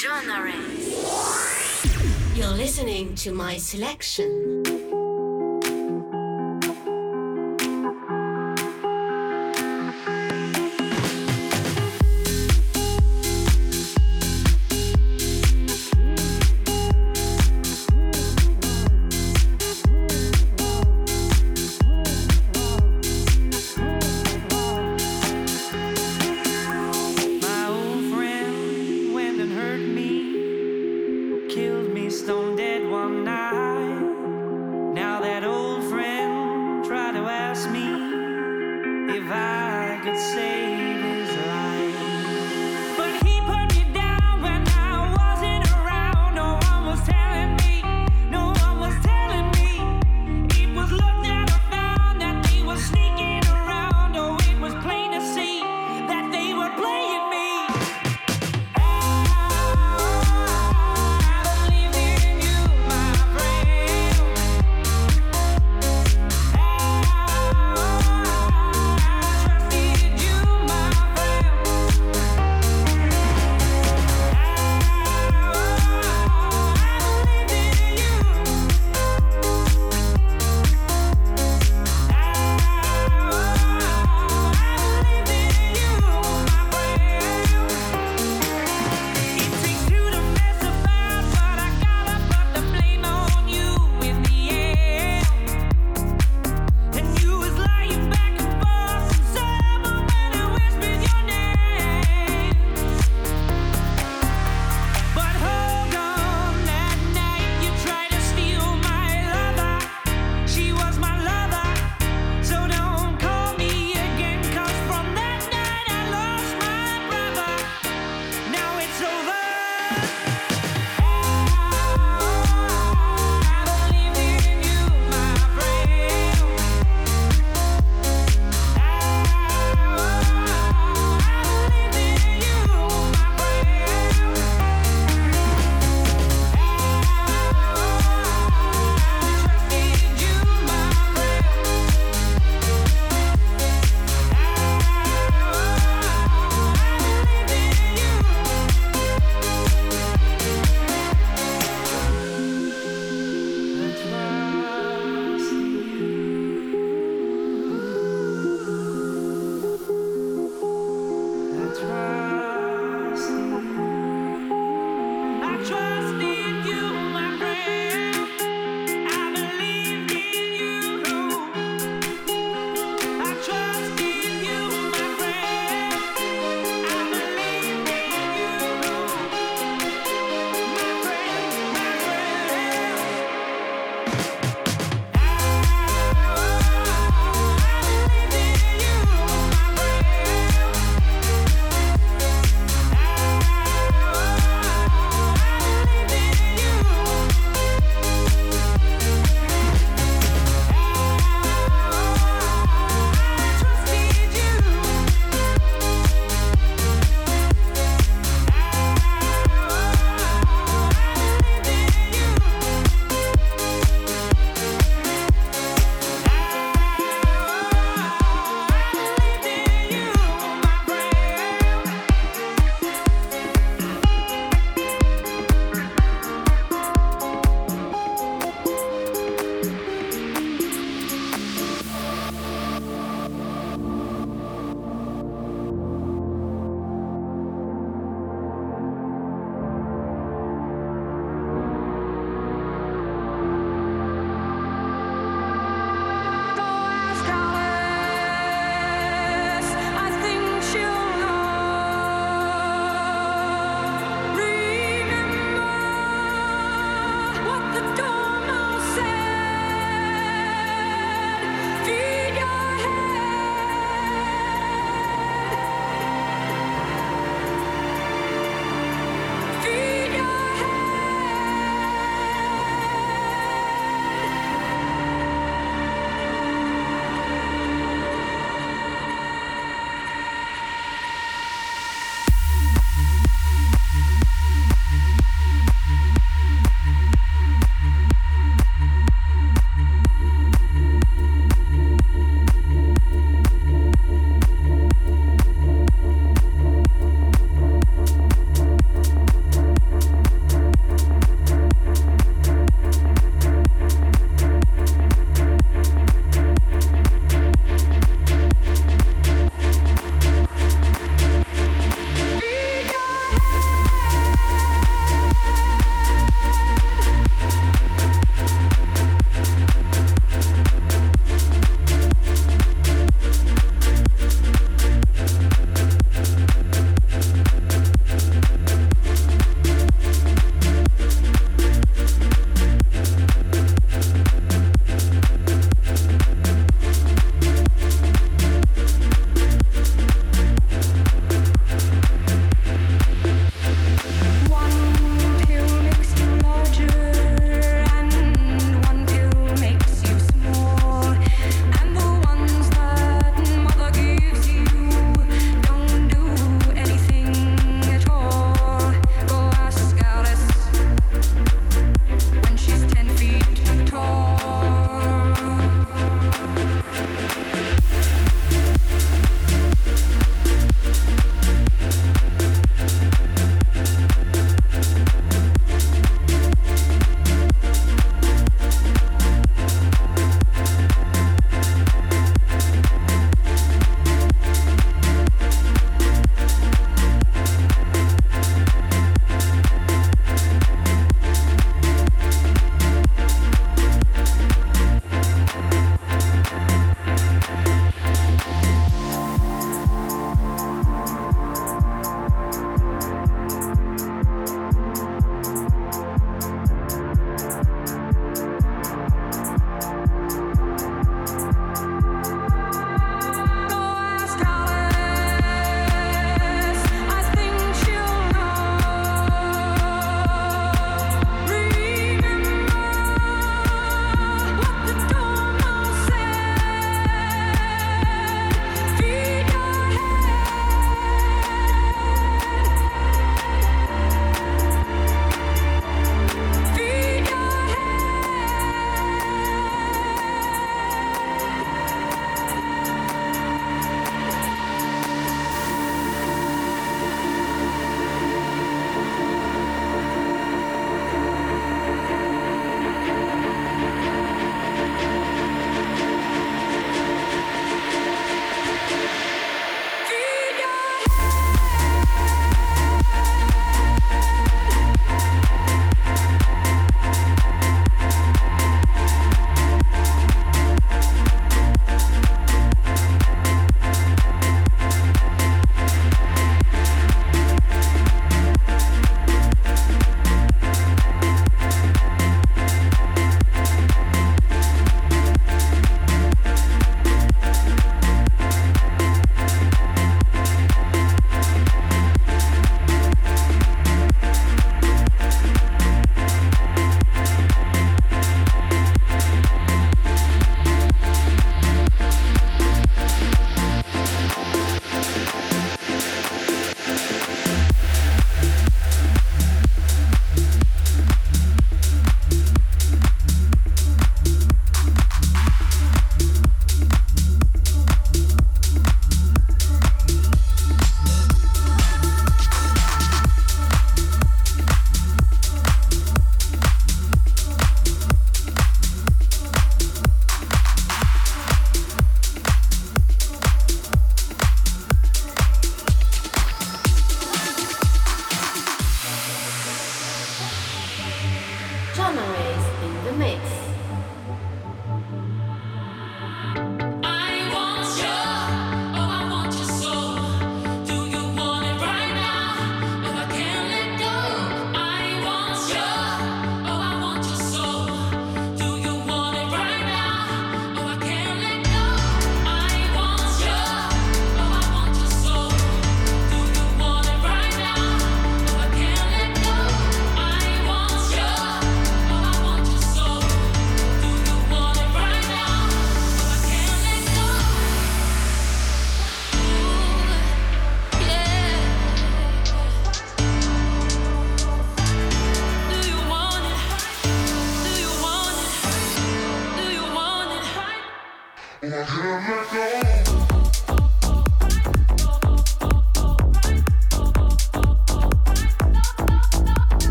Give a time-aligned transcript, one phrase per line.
[0.00, 0.88] genres.
[2.34, 4.99] You're listening to my selection.